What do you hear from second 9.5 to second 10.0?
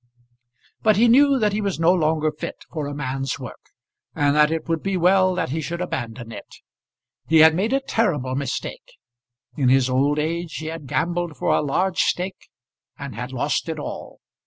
In his